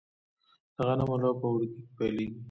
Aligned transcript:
د 0.75 0.77
غنمو 0.87 1.15
لو 1.23 1.31
په 1.41 1.45
اوړي 1.49 1.67
کې 1.73 1.81
پیلیږي. 1.97 2.35